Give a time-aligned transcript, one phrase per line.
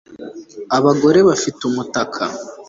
[0.77, 2.23] Abagore bafite umutaka